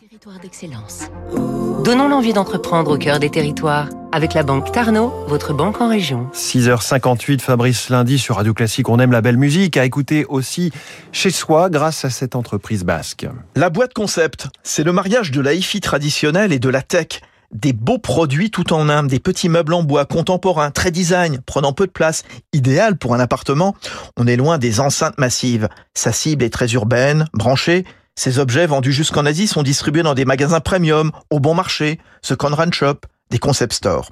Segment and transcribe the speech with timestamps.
[0.00, 1.10] Territoire d'excellence.
[1.84, 6.30] Donnons l'envie d'entreprendre au cœur des territoires avec la banque Tarno, votre banque en région.
[6.32, 8.88] 6h58, Fabrice Lundi sur Radio Classique.
[8.88, 10.72] On aime la belle musique à écouter aussi
[11.12, 13.26] chez soi grâce à cette entreprise basque.
[13.56, 17.20] La boîte concept, c'est le mariage de la hi-fi traditionnelle et de la tech.
[17.52, 21.74] Des beaux produits tout en un, des petits meubles en bois contemporains, très design, prenant
[21.74, 22.22] peu de place,
[22.54, 23.74] idéal pour un appartement.
[24.16, 25.68] On est loin des enceintes massives.
[25.92, 27.84] Sa cible est très urbaine, branchée,
[28.20, 32.34] ces objets vendus jusqu'en Asie sont distribués dans des magasins premium, au bon marché, ce
[32.34, 32.96] Conran Shop,
[33.30, 34.10] des concept stores.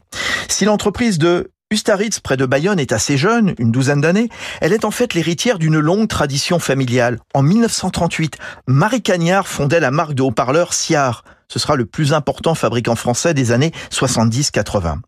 [0.48, 4.30] Si l'entreprise de Ustaritz, près de Bayonne, est assez jeune, une douzaine d'années,
[4.62, 7.18] elle est en fait l'héritière d'une longue tradition familiale.
[7.34, 11.22] En 1938, Marie Cagnard fondait la marque de haut-parleurs Siar.
[11.50, 14.98] Ce sera le plus important fabricant français des années 70-80.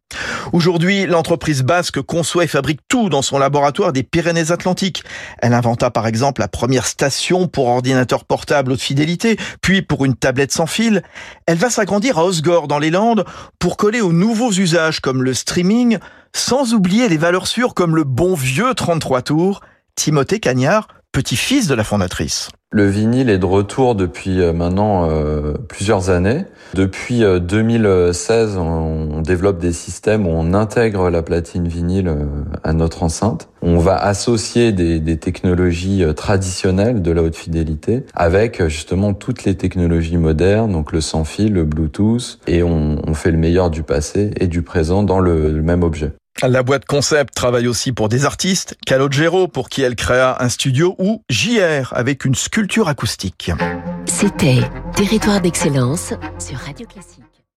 [0.53, 5.05] Aujourd'hui, l'entreprise basque conçoit et fabrique tout dans son laboratoire des Pyrénées-Atlantiques.
[5.43, 10.17] Elle inventa par exemple la première station pour ordinateur portable haute fidélité, puis pour une
[10.17, 11.03] tablette sans fil.
[11.47, 13.27] Elle va s'agrandir à Osgore dans les Landes
[13.59, 15.99] pour coller aux nouveaux usages comme le streaming,
[16.35, 19.61] sans oublier les valeurs sûres comme le bon vieux 33 tours.
[19.95, 22.49] Timothée Cagnard, petit-fils de la fondatrice.
[22.73, 26.45] Le vinyle est de retour depuis euh, maintenant euh, plusieurs années.
[26.75, 32.15] Depuis 2016, euh, on développe des systèmes où on intègre la platine vinyle
[32.63, 33.49] à notre enceinte.
[33.61, 40.17] On va associer des, technologies traditionnelles de la haute fidélité avec justement toutes les technologies
[40.17, 44.47] modernes, donc le sans fil, le Bluetooth, et on, fait le meilleur du passé et
[44.47, 46.13] du présent dans le même objet.
[46.43, 50.95] La boîte concept travaille aussi pour des artistes, Calogero pour qui elle créa un studio
[50.99, 53.53] ou JR avec une sculpture acoustique.
[54.07, 54.61] C'était
[54.97, 57.40] Territoire d'excellence sur Radio Classique.